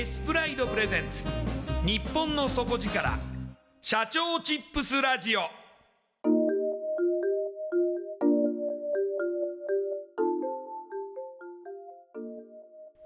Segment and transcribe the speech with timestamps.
[0.00, 1.26] エスプライドプレゼンツ。
[1.84, 3.18] 日本の底力。
[3.82, 5.40] 社長チップスラジオ。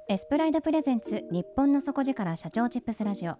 [0.08, 3.38] エスプライドプレゼンツ日本の底力社長チップスラジオ。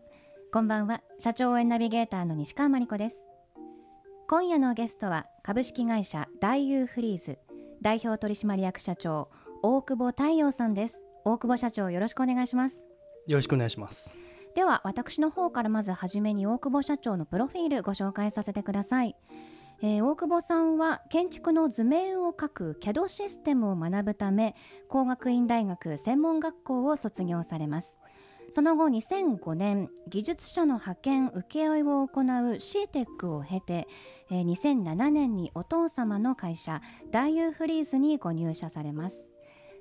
[0.53, 3.25] こんばんは社長応援ナビゲーターの西川真理子です。
[4.29, 7.39] 今夜のゲストは株式会社大優フリーズ。
[7.83, 9.31] 代表取締役社長
[9.63, 11.05] 大久保太陽さんです。
[11.25, 12.94] 大久保社長よろしくお願いします。
[13.27, 14.15] よろしくお願いします。
[14.55, 19.17] では私の方からまずはじめに大久保社長のプロフィールご紹介させてください、
[19.83, 24.55] えー、大久保さんは建築の図面を描く CAD システムを学ぶため
[24.89, 27.99] 工学院大学専門学校を卒業されます。
[28.53, 33.89] その後2005年技術者の派遣請負を行う CTEC を経て、
[34.31, 36.81] え、2007年にお父様の会社
[37.11, 39.34] 大優フリーズにご入社されます。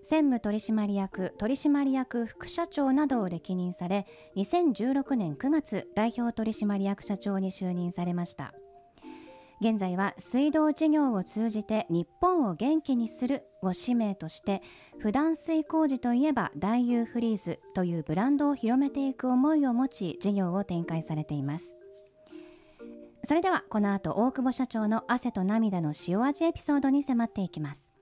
[0.03, 4.05] 専務取締役取締役副社長などを歴任され
[4.35, 8.53] 2016年9月代表取締役社長に就任されました。
[9.61, 14.61] 現在は水道事業を通じて日本を元気にするを使命として
[14.99, 21.77] 普段水工事といえば大優フリーズというブランドを広めていく思いを持ち事業を展開されています。
[23.25, 27.92] それではこの後大久保社長の汗と涙の塩味エピソードに迫っていきます。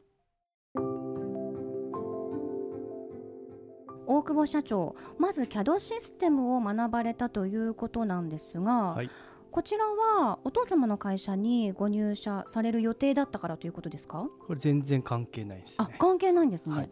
[4.18, 9.10] 大久保社長まず CAD システムを学ばれたということなんですが、はい、
[9.52, 14.28] こちらはお父様の会社にご入社される予定だったからということですか？
[14.48, 16.90] これ全然関係ないです、ね、あ関係ないんですね、はい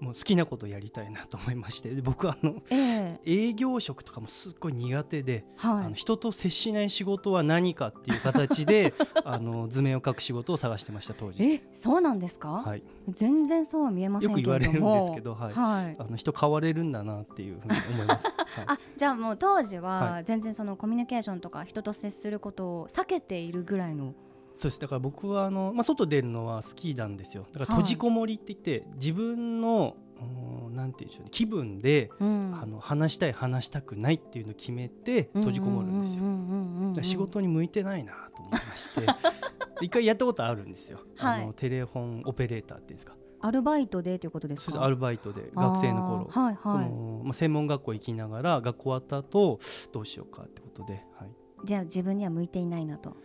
[0.00, 1.90] もう好きなことやりたいなと思いまして。
[1.90, 8.92] で僕はあの、えー、営業職とかもすっごい苦手で、はい、あの人と接しない仕事は何かっていう形で
[9.24, 11.42] あの図面を描く仕事を探してました当時。
[11.42, 18.34] えそうなんですか、はい、全然そうは見えませんよく言われるんですけど、はい、はい、あの人変われるんだなっていうふうに思います、 はい、
[18.66, 24.14] あじゃあもう当時は全然そのコミュニケーションとか人と接することを避けているぐらいの
[24.56, 24.80] そうです。
[24.80, 27.46] だから僕はあの、まあ、外出るのは好きなんですよ。
[27.52, 29.96] だから閉じこもりって言って、はい、自分の
[30.72, 31.30] なんていうんでしょうね。
[31.30, 36.22] 気分で、うん、あの話したい話したくないっていうのを決めて閉じこもるんですよ。
[37.04, 39.06] 仕事に向いてないなと思いまして。
[39.82, 41.00] 一回やったことあるんですよ。
[41.16, 43.14] はい、あのテレフォンオペレーターっていうんですか。
[43.40, 44.82] アルバイトでということですか？
[44.82, 49.60] アルバイトで学生の頃、はいはい、のまあ、専門学校行きながら学校終わった後
[49.92, 51.30] どうしようかってことで、はい、
[51.64, 53.16] じゃあ自分には向いていないなと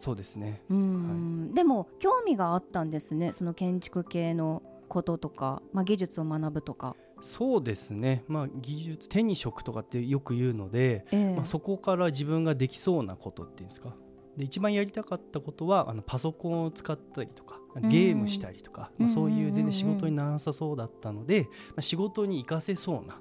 [0.00, 0.62] そうですね。
[0.70, 3.32] うん、はい、でも興味があったんですね。
[3.34, 6.96] その建築系のこととか、まあ、技術を学ぶとか。
[7.20, 13.94] そうですね、まあ、技術手に職とかってよく言うので、えー、まあ、そこから自分ができそうなことっていうんですか。
[14.38, 23.18] で一番やりたかったことはあのパソコンを使ったりとかゲームしたりとか、まあ、そういう全然仕事にならなさそうだったので、まあ、仕事に活かせそうなっ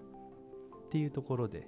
[0.89, 1.67] ていうところで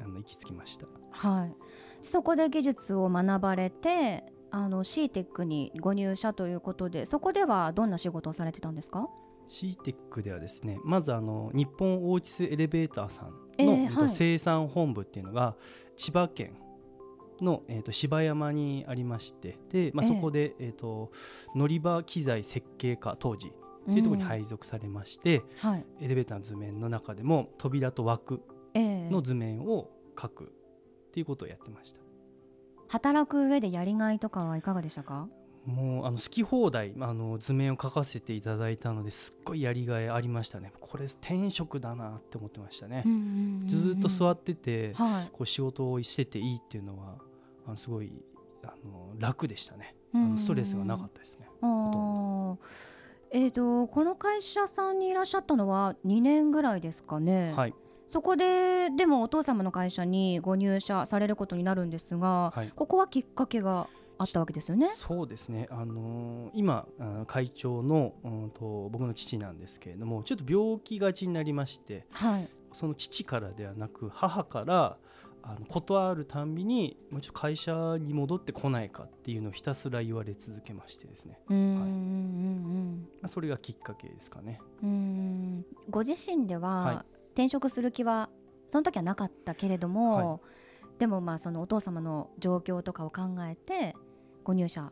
[0.00, 0.86] あの行き着きました。
[1.10, 1.54] はい、
[2.02, 9.08] そこで技術を学ばれてあの CTEC にご入社ということでそこではどんな仕事をされてたんですか
[9.48, 15.56] ？CTEC ではですねまずあの日本オーチスエレベーターさんの、生産本部っていうのが
[15.96, 16.56] 千葉県
[17.40, 20.14] の、えー、と芝山にありましてで、まあ、ええ。
[20.14, 21.12] そこで、えー、と
[21.54, 25.84] 乗り場機材設計課当時っていうところにうん配属されまして、はい。
[26.00, 28.42] エレベーターの図面の中でも扉と枠
[28.74, 29.10] ええ。
[29.10, 32.00] の図面を描くっていうことをやってました。
[32.88, 35.28] 働く上でやりがいとかはいかがでしたか？
[35.64, 40.72] もうあの好き放題あの図面を描かせていただいたのですっごいやりがいありましたね。
[40.80, 43.02] これ転職だなって思ってましたね、
[43.66, 45.28] ずーっと座っってて、はい。
[45.32, 47.16] こう仕事をしてていいっていうのは
[47.66, 48.12] あのすごい
[48.62, 49.96] あの楽でしたね。
[50.14, 50.36] あうんうんうん。
[50.36, 51.48] のストレスがなかったですね。
[51.60, 52.56] あー。
[53.32, 57.74] えー、とこの会社さんにいらっしゃったのは2年ぐらいですかね、はい
[58.08, 62.72] そこででもお父様の会社にご入社されることになるんですが、はい。
[62.74, 63.88] ここはきっかけが
[64.18, 64.86] あったわけですよね？
[64.94, 74.96] そうですね、あのー今あ会長の、うん、と僕の父なんですけれどもちょっと病気がちになりましてはい、その父からではなく母から
[75.42, 84.60] あの断るたんびにもうちょっと会社に戻ってこないかっていうのをひたすら言われ続けましてですね、うんうんうんまあ、それがきっかけですかね。
[84.82, 85.66] うんうん。
[85.90, 88.30] ご自身では、はい転職する気は
[88.66, 90.40] その時はなかったけれども、
[90.98, 93.94] でもまあそのお父様の状況とかを考えて
[94.42, 94.90] ご入社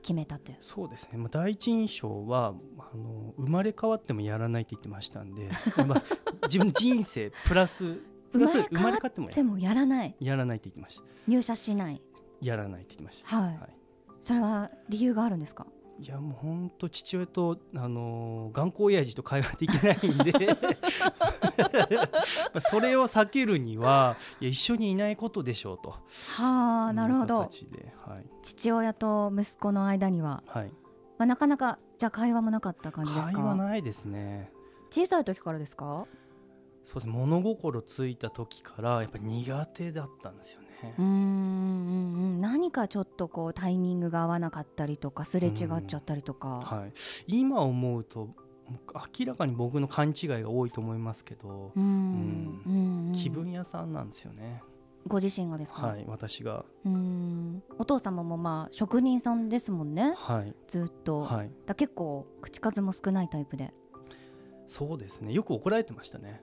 [0.00, 0.56] 決めたという。
[0.60, 5.50] そうですね、まあ、第一印象はあの生まれ変わってもやらないって言ってましたんで、
[5.86, 6.02] まあ、
[6.46, 8.00] 自分の人生プラス
[8.32, 10.16] プラス生まれ変わってもやらない。
[10.18, 10.56] やらない。
[10.56, 11.04] って言ってました。
[11.28, 12.02] 入社しない。
[12.40, 13.58] やらないって言ってました、はい、
[14.20, 15.66] それは理由があるんですか？
[16.02, 20.48] いやもう本当父親と、あのー頑固親父と会話できないんで。
[22.52, 25.90] まあそれを避けるにはいや一緒にいないことでしょうと。
[25.90, 27.38] はあなるほど。
[27.38, 27.50] はい、
[28.42, 30.72] 父親と息子の間には、はい、
[31.18, 34.50] まあ、なかなかじゃあ会話もなかった感じです会話かないですね。
[34.90, 36.06] 小さい時からですか？
[36.84, 37.06] そうです。
[37.06, 42.40] 物心ついた時からやっぱり苦手だったんですよね、うーんうんうん。
[42.40, 45.54] 何かちょっとこうタイミングが合わなかったりとかすれ違っ
[45.86, 46.92] ちゃったりとか、はい、
[47.26, 48.30] 今思うと
[49.18, 53.12] 明らかに僕の勘違いが多いと思いますけど、うーん。
[53.14, 54.62] 気分屋さんなんですよね、
[55.06, 56.64] ご自身がですか、はい私が。
[56.84, 57.62] うーん。
[57.78, 60.14] お父様もまあ職人さんですもんね。
[60.16, 60.54] はい。
[60.68, 61.50] ずっと、はい。
[61.66, 63.74] だ結構口数も少ないタイプで。
[64.68, 65.32] そうですね。
[65.32, 66.42] よく怒られてましたね、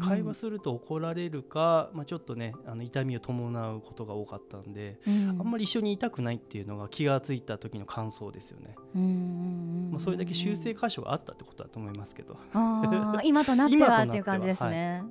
[0.00, 5.28] 会話すると怒られるか、まあ、ちょっとねあの痛みを伴うことが多かったんで、うん。
[5.40, 8.74] あんまり一緒にいたくないっていうのが気がついた時の感想ですよね、
[9.90, 12.36] まあ、それだけ修正箇所があったってことだと思いますけど。
[12.52, 15.02] あー今となっては 今となってはっていう感じですね。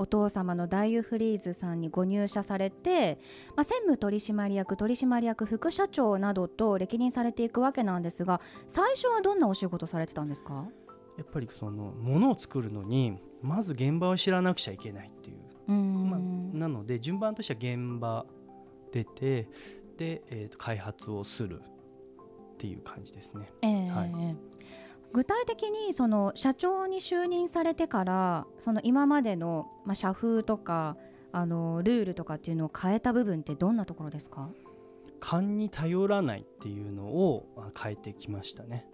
[0.00, 3.18] お父様のダイユフリーズさんにご入社されて、
[3.56, 10.68] まあ、専務取締役取締役副社長などと歴任されていくわけなんですが最初はどんなお仕事されてたんですか？
[11.18, 15.36] やっぱりそのものを作るのにまず現場を知らなくちゃいけないっていう。
[15.68, 16.20] うん、まあ、
[16.56, 18.24] なので順番としては現場
[18.92, 19.50] 出て
[19.98, 23.52] で、えーと開発をするっていう感じですね。
[23.60, 23.88] ええ。
[23.90, 24.14] はい。
[24.18, 24.36] ええ
[25.10, 30.98] 具体的にその社長に就任されてからその今までの、まあ、社風とか
[31.32, 34.50] あのルールとかっていうのを変えた部分ってどんなところですか？
[35.18, 38.86] 勘に頼らないっていうのをあ変えてきましたね。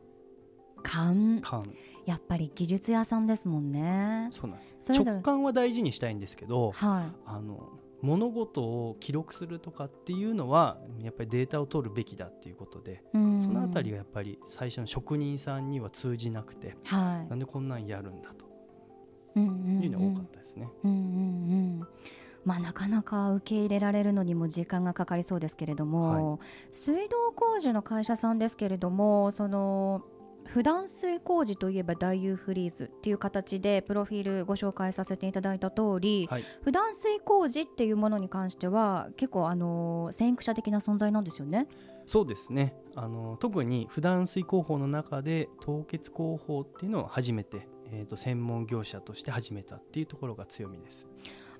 [0.84, 1.74] 勘勘
[2.06, 4.28] やっぱり技術屋さんですもんね。
[4.30, 7.72] そうなんです直感は大事にしたいんですけどはあの
[8.02, 13.16] 物事を記録するとかっていうのはやっぱりデータを取るべきだっていうことでい。
[13.16, 17.30] うんそのあたりがやっぱり最初の職人さんには通じなくてはい。
[17.30, 18.44] なんでこんなんやるんだと
[19.36, 20.68] うんうんいうのが多かったですね。
[20.84, 21.00] うんうんう
[21.80, 21.88] ん。
[22.44, 30.02] まあなかなか受け入れられるのにも時間がかかりそうですけれども、水道工事の会社さんですけれども、その
[30.46, 41.66] 普段水工事といえば大ユーフリーズっていう形でプロフィールご紹介させていただいた通り、はい普段水工事っていうものに関しては結構あの先駆者的な存在なんですよね。
[42.06, 51.06] そうですねあの特に普段水工法の中で凍結工法っていうのを初めて、えー、と専門業者として始めたっていうところが強みです。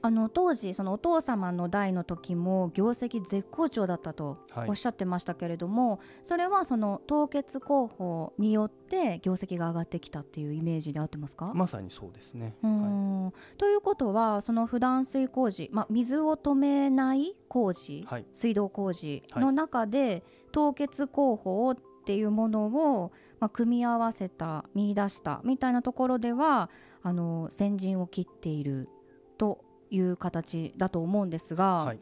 [0.05, 4.69] あの当時そのお父様の代の時も業績絶好調だったとはい。
[4.69, 12.55] おっしゃってましたけれども、それはその凍結工法によって業績が上がってきたっていうイメージで合ってますか、まさにそうですね。
[12.63, 18.27] うーんということはその普段水工事、まあ、水を止めない工事、はい。
[18.35, 26.69] 水道工事の中で、凍結工法っていうものを、まあ、組み合わせた見出したみたいなところでは
[27.03, 28.91] あの先陣を切っている
[29.39, 31.99] という形だと思うんですが、はい。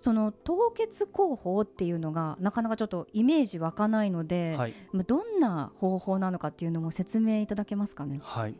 [0.00, 8.20] その凍結工法っていうのがなかなかちょっとイメージ湧かないので、はいまあどんな方法なのかっていうのも説明いただけますかね？
[8.22, 8.54] はい、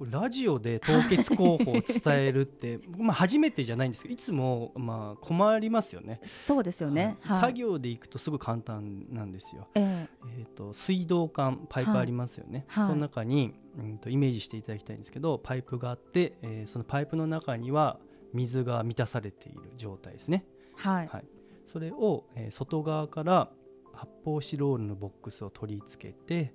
[0.00, 1.80] ラジオで凍結工法を伝
[2.24, 6.20] えるって、僕 まあ初めてじゃないんですけどいつもまあ困りますよね。
[6.24, 7.16] そうですよね。
[7.20, 7.40] はい。
[7.40, 9.68] 作業でいくとすごい簡単なんですよ。
[9.74, 10.08] え
[10.38, 17.98] えー、と水道管パイプありますよね、その中に、うん、とイメージしていただきたいんですけどパイプがあって、えーそのパイプの中には
[18.32, 21.08] 水が満たされている状態ですね、えはい。
[21.08, 21.24] はい、
[21.66, 23.50] それを、えー外側から
[23.94, 26.54] 発泡スチロールのボックスを取り付けて、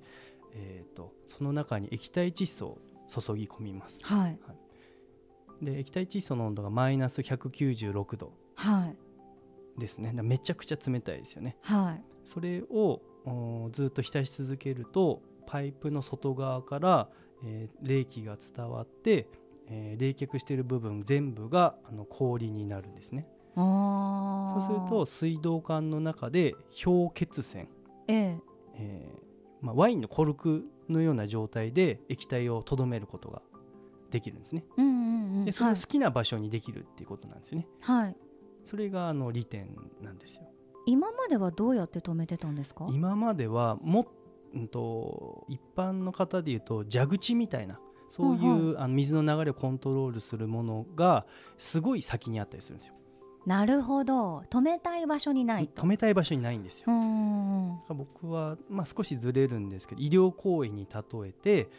[0.53, 4.39] えー、とその中に液体窒素を注ぎ込みますはい。
[5.61, 9.79] で液体窒素の温度がマイナス196度はい。
[9.79, 12.03] ですねだからめちゃくちゃ冷たいですよねはい。
[12.25, 17.09] それをおずっと浸し続けるとパイプの外側から、
[17.45, 19.27] えー冷気が伝わって、
[19.67, 23.27] えー冷却している部分全部があの氷になるんですね。
[23.57, 27.67] そうすると水道管の中で氷結栓、
[28.07, 28.39] ええ。
[28.75, 33.41] えーまあ、ワインのコルクのような状態で液体をとどめることが
[34.11, 34.63] できるんですね。
[35.45, 35.81] でそれをはい。
[35.81, 38.15] 好きな場所にできるっていうことなんですよね、はい。
[38.63, 40.43] それがあの利点なんですよ。
[40.85, 42.87] 今まではどうやって止めてたんですか？
[42.91, 44.07] 今まではも、
[44.53, 51.25] うん、と一般の方でいうと蛇口みたいなそういう、はいあの水の流れをコントロールするものが
[51.57, 52.93] すごい先にあったりするんですよ
[53.47, 54.43] なるほど。
[54.49, 55.83] 止めたい場所にないと。
[55.83, 56.87] 止めたい場所にないんですよ
[57.89, 61.69] 僕は、まあ、少しずれるんですけど医療行為に例えて、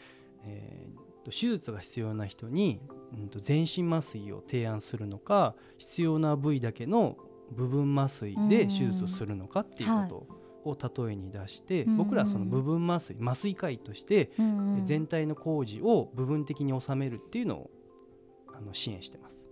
[0.44, 2.80] えーと手術が必要な人に、
[3.12, 7.16] うん、と全身麻酔を提案するのか必要な部位だけの
[7.50, 10.26] 部分麻酔で手術をするのかっていうこ
[10.64, 14.30] とを例えに出して、うん僕らはその部分麻酔麻酔科医として
[14.84, 17.70] 全体の工事を部分的に収めるっていうのを
[18.54, 19.47] あの支援してます。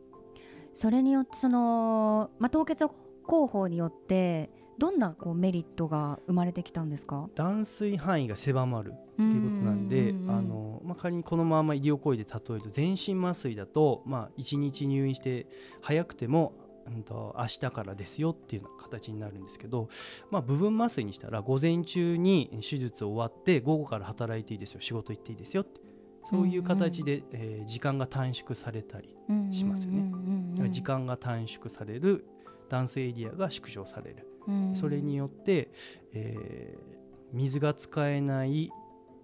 [0.77, 2.87] それによってその、まあ、凍結
[3.25, 7.31] 工法によってどんなこうメリットが生まれてきたんですか？
[7.35, 15.47] 断水範囲が狭まるっていうことなんで、あのまあ、仮にこのまま医療行為で例えると全身麻酔だと、まあ、1日入院して
[15.81, 16.53] 早くても、
[16.87, 19.89] うん、と明日からですよっていうような形になるんですけど、
[20.31, 25.81] まあ、部分麻酔にしたら午前中に手術終わって午後から働いていいですよ仕事行っていいですよって
[26.29, 29.17] そういう形で、えー時間が短縮されたり
[29.51, 30.71] しますよね。
[30.71, 32.27] 時間が短縮される
[32.69, 34.29] 断水エリアが縮小される。
[34.49, 35.71] うんそれによって、
[36.13, 36.97] えー
[37.33, 38.71] 水が使えない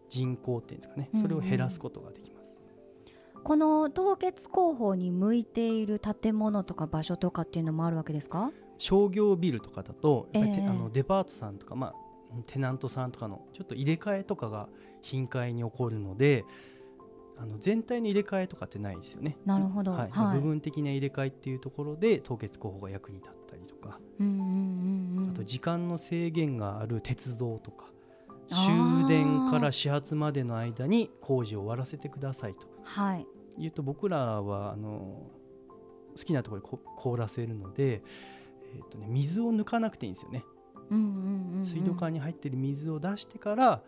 [0.08, 1.08] 人口っていうんですかね。
[1.20, 2.48] それを減らすことができます、
[3.44, 8.50] この凍結工法に向いている建物とか場所とかっていうのもあるわけですか？
[8.78, 10.66] 商業ビルとかだとええ。
[10.68, 11.94] あのデパートさんとか、まあ、
[12.46, 14.68] テナントさんとかのちょっと入れ替えとかが
[15.00, 16.44] 頻回に起こるので
[17.36, 19.36] あの全体の入れ替えとかってないですよね。
[19.44, 19.92] なるほど。
[19.92, 20.10] はい。
[20.10, 20.38] はい。
[20.38, 27.86] 部分的な入れ替えっていうところで凍結工法が役に立ったりとか、うんうんうんうんあと時間の制限がある鉄道とか。
[28.50, 32.66] 終電から始発までの間に工事を終わらせてくださいと。
[32.82, 33.26] はい。
[33.58, 35.30] 言うと僕らはあの
[36.16, 38.02] 好きなところでこ凍らせるので、
[38.74, 40.44] えーとね、水を抜かなくていいんですよね、
[40.90, 41.08] うんうんう
[41.56, 41.64] んうん。
[41.64, 43.82] 水道管に入ってる水を出してから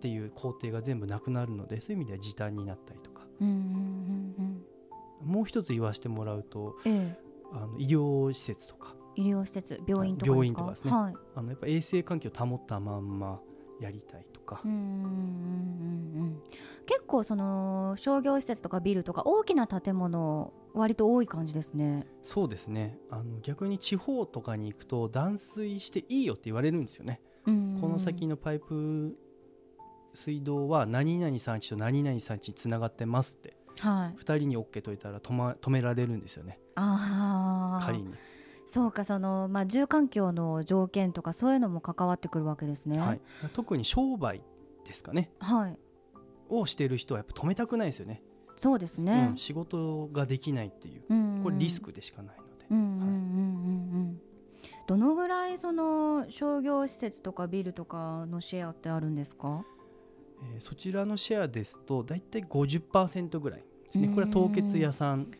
[0.00, 3.26] っていう工程が全部なくなるのでそういう意味では時短になったりとか。
[3.38, 3.54] うんうん
[4.38, 4.64] うん
[5.22, 7.18] もう一つ言わせてもらうとうんええ。
[7.52, 8.94] あの医療施設とか。
[9.16, 10.32] 医療施設病院とかですか？
[10.32, 10.90] 病院とかですね。
[10.90, 11.14] はい。
[11.34, 13.38] あのやっぱ衛生環境を保ったまんま
[13.80, 16.42] やりたいとか、うんうんうんうんうん
[16.86, 22.06] 結構その商業施設とかビルとか大きな建物割と多い感じですね。
[22.24, 22.98] そうですね。
[23.10, 27.78] あの逆に地方とかに行くと断水していいよって言われるんですよね、うん。
[27.78, 29.16] この先のパイプ
[30.14, 34.18] 水道は何々さんちと何々さんちにつながってますってはい。
[34.18, 37.84] 2人に OK と言ったら止,、ま、止められるんですよねああ。
[37.84, 38.12] 仮に、
[38.66, 42.98] そうかそのまあ住環境の条件とかそういうのも関わってくるわけですね。
[42.98, 43.20] はい、
[43.52, 44.42] 特に商売
[44.84, 45.78] ですかねはい。
[46.48, 48.22] をしている人はやっぱ止めたくないですよね
[48.56, 49.36] そうですうねん、。
[49.36, 54.20] 仕事ができないっていううんこれリスクでしかないので、うんうんうんうんうん。
[54.86, 59.64] どのぐらいその商業施設とかビルとかのシェアってあるんですか？
[60.42, 64.08] えーそちらのシェアですと大体50%ぐらいですね。
[64.08, 64.14] うん。
[64.14, 65.30] これは凍結屋さん、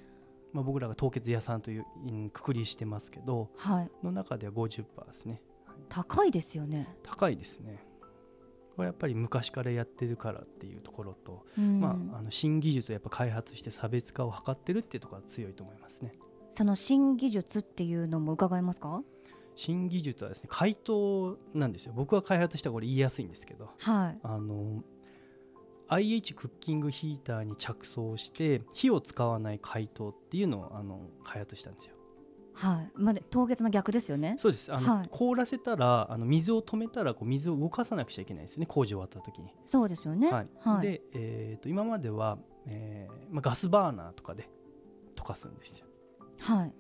[0.53, 3.91] まあ、僕らが凍結屋さんといううんくくりしてますけどはい。
[4.03, 5.41] の中では50%ですね。
[5.89, 6.89] 高いですよね。
[7.03, 7.85] 高いですね。
[8.77, 11.81] これやっぱり昔からやってるからっていうところと、うん。
[11.81, 16.15] まあ、あの新技術をやっぱ開発して差別化を図ってるっていうところが強いと思いますね。
[16.53, 19.03] その新技術っていうのも伺えますか？
[19.61, 24.19] 新技術はですね解凍なんですよ僕が開発したらこれ言いやすいんですけどはい。
[24.23, 24.83] あの
[25.89, 31.95] IH クッキングヒーターに着想して火を使わない解凍っていうのをあの開発したんですよ。
[32.55, 34.37] はい、まあ、凍結の逆ですよね。
[34.39, 34.73] そうです。
[34.73, 38.67] あの、はい、凍らせたら、あの水を止めたら、こう水を動かさなくちゃいけないですね。
[38.67, 39.51] 工事終わった時に。
[39.67, 40.31] そうですよね。
[40.31, 40.49] はい。
[40.59, 44.49] はい、で、えっ、ー、と、今までは、えー、まあ、ガスバーナーとかで
[45.17, 45.87] 溶かすんですよ。
[46.39, 46.75] はい。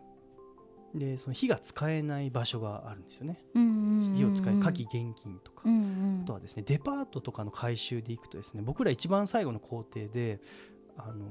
[0.94, 3.40] でその火が使えない場所があるんですよね。
[3.54, 10.40] 火を使い火器現金とか、あとはですねデパートとかの回収でいくとですね僕ら一番最後の工程で
[10.97, 11.25] あの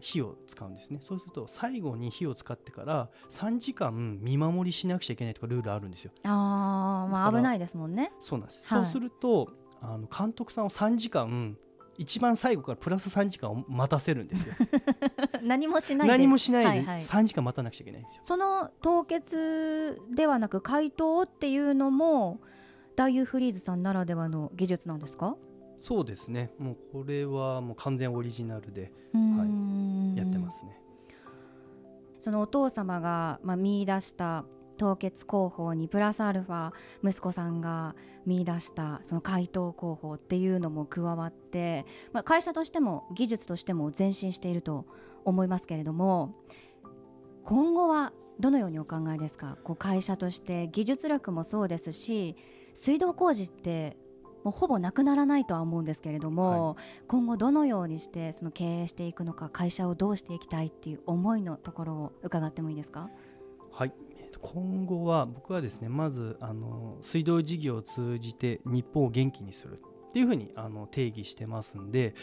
[0.00, 6.12] 火を使うんですねそうすると最後に火を使ってから3時間見守りしなくちゃいけないとかルールあるんですよ。
[6.24, 8.12] あまあ危ないですもんね。
[8.20, 11.56] そうなんです、はい、そうするとあの監督さんを3時間
[11.98, 14.54] 一番最後からプラス3時間待たせるんですよ。
[15.42, 16.12] 何もしないで。
[16.12, 22.40] 何もしないで3時間待たなくちゃいけないんですよ、その凍結ではなく解凍っていうのも
[22.96, 25.36] ダイユーフリーズさんならではの技術なんですか？
[25.80, 26.50] そうですね。
[26.58, 29.44] もうこれはもう完全オリジナルで、は
[30.14, 30.80] い、やってますね。
[32.18, 37.94] そのお父様が、まあ、見出した凍結工法にプラスアルファ息子さんが
[38.26, 44.86] 見出したその解凍工法っていうのも加わって、まあ、会社としても技術としても前進していると
[45.24, 46.34] 思いますけれども
[47.44, 49.58] 今後はどのようにお考えですか？
[49.62, 52.36] こう会社として技術力もそうですし
[52.74, 53.96] 水道工事って
[54.42, 63.08] もうほぼなくならないとは思うんですけれども、はい、今後どのようにしてその経営していくのか会社をどうしていきたいっていう思いのところを伺ってもいいですか？
[63.70, 63.92] はい
[64.44, 72.14] 今後は僕はですねまずあの水道事業を通じて日本を元気にするっていうふうにあの定義してますんで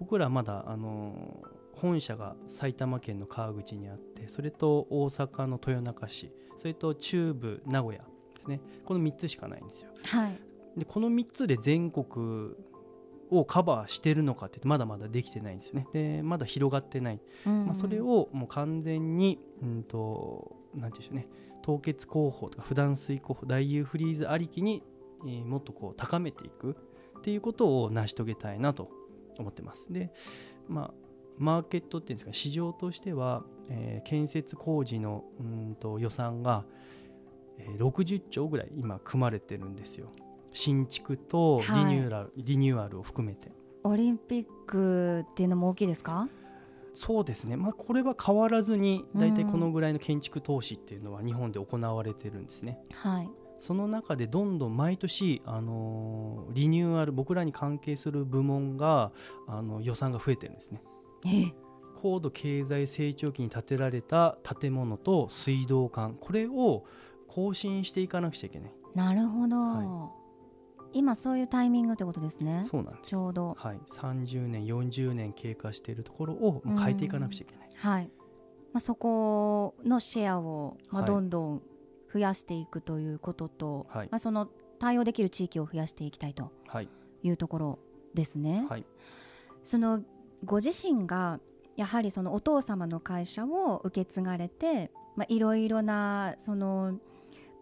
[0.00, 1.42] 僕らまだあの
[1.74, 8.02] 本社が埼玉県の川口にあってそれと大阪の豊中市それと中部名古屋
[8.34, 8.60] ですね。
[8.84, 9.90] この3つしかないんですよ。
[10.04, 10.38] はい、
[10.78, 12.54] でこの3つで全国
[13.30, 15.86] をカバーしてるのかってまだまだできてないんですよね。
[15.92, 21.28] でまだ広がってない、うん、まあ、それをもう完全にうんとなんていうんでしょうね
[21.66, 24.84] 凍結工法とか普段水工法大油フリーズありきに、
[25.26, 26.76] えー、もっとこう高めていく
[27.18, 28.88] っていうことを成し遂げたいなと
[29.36, 29.92] 思ってます。
[29.92, 30.12] で、
[30.68, 30.94] まあ、
[31.38, 36.64] マーケットっていうんですか市場としては、えー、建設工事のうんと予算が、
[37.58, 40.12] えー、60兆ぐらい今組まれてるんですよ。
[40.52, 43.50] 新築とリニューアル、はい、リニューアルを含めて。
[43.82, 46.28] オリンピックっていうのも大きいですか？
[46.96, 52.80] そうですね、まあ、これは変わらずに大体このぐらいの建築投資っていうのは日本で行われてるんですね。
[52.90, 53.28] はい、
[53.60, 59.12] その中でどんどん毎年、あのー、リニューアル僕らに関係する部門が
[59.46, 60.82] あの予算が増えてるんですね。
[62.00, 66.84] 高度経済成長期に建てられた建物と水道管これを
[67.28, 68.72] 更新していかなくちゃいけない。
[68.94, 70.25] なるほど、はい
[70.96, 72.66] 今そういうタイミングということですね。
[72.70, 73.08] そうなんです。
[73.10, 78.10] ちょうど、はい、30年40年経過しているところを変えていかなくちゃいけない、はい。
[78.72, 81.62] まあ、そこのシェアを、まあ、どんどん
[82.12, 84.46] 増やしていくということと、はい、まあ、その
[84.78, 86.50] 対応できる地域を増やしていきたいと
[87.22, 87.30] い。
[87.30, 87.78] うところ
[88.14, 88.66] ですね。
[88.68, 88.86] はい、
[89.64, 90.02] その
[90.44, 91.40] ご自身が
[91.76, 96.98] やはりそのお父様の会社を受け継がれて、まあ、いろいろなその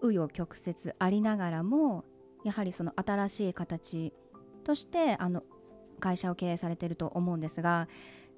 [0.03, 2.05] 紆余曲折ありながらも
[2.45, 4.13] やはりその新しい形
[4.63, 5.43] としてあの
[5.99, 7.89] 会社を経営されていると思うんですが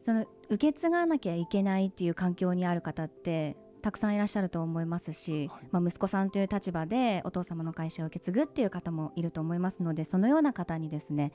[0.00, 11.32] その受け継がなきゃいけないっていう環境にある方ってたくさんいらっしゃると思いますし、はい、まあ、息子さんという立場でお父様の会社を受け継ぐっていう方もいると思いますのでそのような方にですね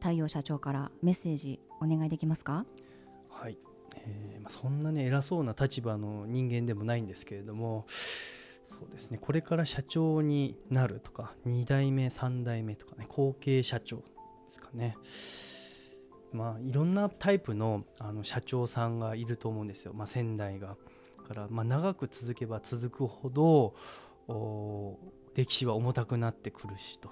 [0.00, 2.64] 太陽社長からメッセージお願いできますか？
[3.30, 3.58] はい、
[3.96, 7.86] えーまあ、そんなに偉そうな立場の人間でもないんですけれども
[8.78, 9.18] そうですね。
[9.20, 14.02] これから社長になるとか2代目3代目とかね後継社長で
[14.48, 14.96] すかね。
[16.32, 20.76] まあいろんなタイプのあの社長さんがいると思うんですよ、まあ、仙台が。
[21.28, 23.74] から、まあ、長く続けば続くほど
[25.34, 27.10] 歴史は重たくなってくるしと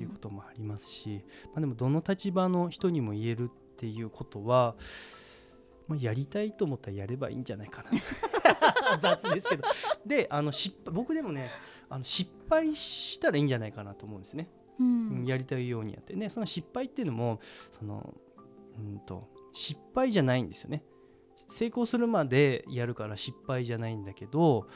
[0.00, 4.74] いうこともありますし、まあ、でもどの立場の人にも言えるっていうことは、
[5.86, 7.90] まあ、やりたいと思ったらやればいいんじゃないかな。
[9.00, 9.64] 雑ですけど。
[10.06, 11.50] であの失僕でもね
[11.88, 16.14] あの失敗したらいいんじゃないかなと思うんですね、うん、やりたいようにやって。
[16.14, 18.14] ねその失敗っていうのもその
[18.78, 20.84] うんと失敗じゃないんですよね。
[21.48, 24.66] 成功するまでやるから失敗じゃないんだけど、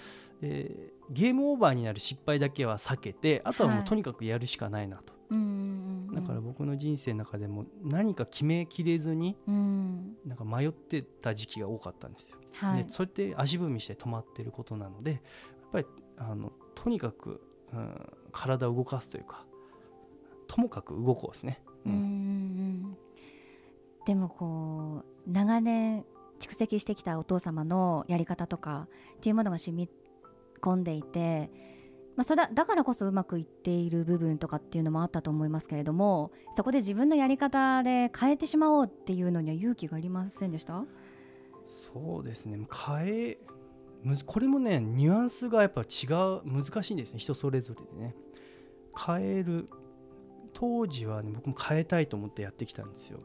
[0.42, 12.38] えー、ゲームオーバーになる失敗だけは避けてあとはもうとにかくやるしかないなと、はい、だから僕の人生の中でも何か決めきれずに、なんか迷ってた時期が多かったんですよ。
[12.54, 15.20] はい、でそれって足踏みして止まってることなのでやっ
[15.72, 15.86] ぱり
[16.16, 19.44] あのとにかく、うん、体を動かすというか
[20.46, 21.62] ともかく動こうですね。
[21.84, 22.96] うん、
[24.06, 26.04] でもこう長年
[26.40, 29.88] 蓄積してきたお父様のやり方とかっていうものが染み
[30.60, 31.50] 込んでいて、
[32.18, 40.84] まあ、それだだからこそうまくいっている部分とかっていうのもあったと思いますけれどもそこで自分のやり方で変えてしまおうっていうのには勇気がいりませんでした？
[41.68, 42.58] そうですね。
[42.86, 43.38] 変え
[44.26, 47.20] これもねニュアンスがやっぱ違う難しいんですね。
[47.20, 48.16] 人それぞれでね。
[49.06, 49.68] 変える
[50.52, 53.20] 当時は、ね、僕も変えたいと思ってやってきたんですよ。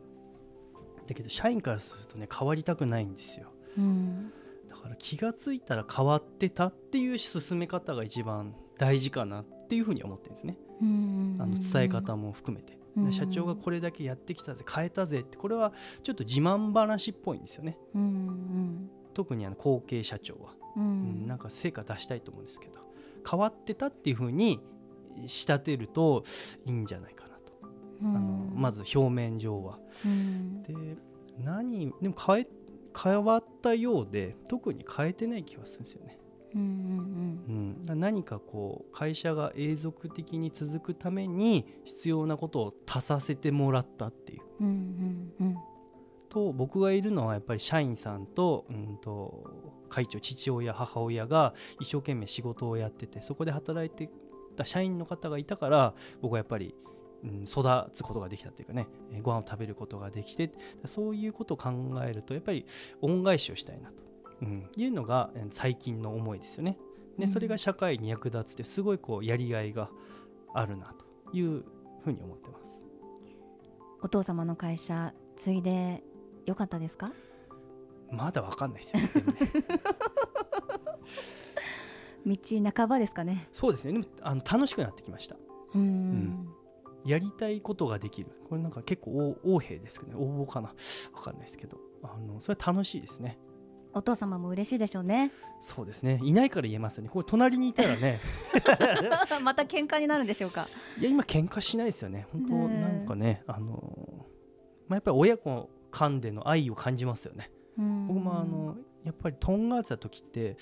[1.07, 4.31] だけど社員からするとね変わりたくないんですよ、うん、
[4.69, 12.77] だから気が付いたら変わってたっていう進め方が一番大事かなっていうふうに思ってるんですね、あの伝え方も含めて、
[13.11, 14.63] 社長がこれだけやってきたぜ。
[14.69, 17.77] 変えたぜってこれはちょっと自慢話っぽいんですよね、
[19.13, 22.83] 特にあの後継社長は、うん、なんか成果出したいと思うんですけど。
[23.25, 24.59] 変わってたっていうふうに
[25.27, 26.25] 仕立てると
[26.65, 27.53] いいんじゃないかなと、
[28.03, 29.79] あのまず表面上は。
[30.67, 30.97] で
[31.41, 32.47] 何でも変え
[33.01, 36.19] 変わったようで特に変えてない気がするんですよね。
[36.55, 44.41] うん、うん、何かこう会社が永続的に続くために必要なことを足させてもらったっていう。
[44.61, 45.57] うんうんうん。
[46.33, 49.51] と僕がいるのはやっぱり社員さんと,、うんと
[49.87, 54.11] 会長父親母親が一生懸命仕事をやっててそこで働いて
[54.55, 56.73] た社員の方がいたから僕はやっぱり、
[57.23, 57.63] うん、育
[57.93, 58.87] つことができたというかね
[59.21, 60.51] ご飯を食べることができて
[60.85, 61.71] そういうことを考
[62.03, 62.65] えるとやっぱり
[63.01, 64.03] 恩返しをしたいなと、
[64.43, 66.77] うん、いうのが最近の思いですよね。
[67.17, 69.89] でそれが社会に役立つってすごいこうやりがいが
[70.53, 71.05] あるなと
[71.37, 71.63] いう
[72.03, 72.65] ふうに思ってます。
[74.01, 76.03] お父様の会社継いで
[76.45, 77.11] 良かったですか？
[78.11, 79.09] まだわかんないですよ、ね、
[82.25, 82.37] 道
[82.75, 83.47] 半ばですかね。
[83.51, 83.93] そうですね。
[83.93, 85.35] でもあの楽しくなってきました。
[85.73, 86.47] うん、
[87.05, 88.31] やりたいことができる。
[88.49, 90.17] これなんか結構横兵ですけどね。
[90.23, 90.73] 応募かな。
[91.13, 91.77] わかんないですけど。
[92.03, 93.39] あのそれは楽しいですね
[93.93, 95.31] お父様も嬉しいでしょうね。
[95.59, 96.19] そうですね。
[96.23, 97.09] いないから言えますね。
[97.09, 98.19] これ隣にいたらね。
[99.43, 100.67] また喧嘩になるんでしょうか。
[100.99, 102.27] いや今喧嘩しないですよね。
[102.31, 104.25] 本当なんかねあの
[104.87, 107.51] まあやっぱり親子間での愛を感じますよね。
[107.77, 110.55] 僕もあのやっぱりとんがってた時ってやっ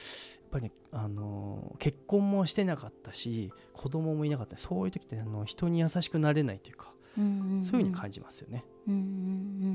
[0.52, 4.58] ぱり、ね、あの結婚もしてなかったし子供もいなかった。
[4.58, 8.66] そういう時ってあの人に優しくなれないというか、そういうふうに感じますよね。
[8.88, 9.04] うんうんう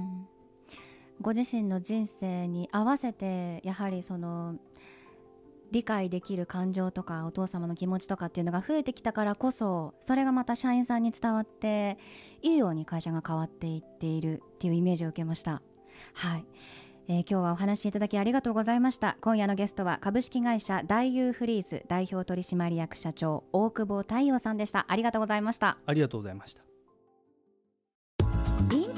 [0.02, 0.28] ん
[1.20, 4.56] ご自身の人生に合わせてやはりその
[5.72, 11.98] 理解できる感情とかお父様の気持ちとかっていうのが増えてきたからこそそれがまた社員さんに伝わって
[12.42, 15.62] いいように会社が変わっていっているっていうイメージを受けました。
[16.14, 16.44] はい、
[17.08, 19.16] えー、今日はお話いただきありがとうございました。
[19.20, 24.86] 今夜のゲストは株式会社大優フリーズ代表取締役社長大久保太陽さんでした。
[24.88, 25.78] ありがとうございました。
[25.86, 26.75] ありがとうございました。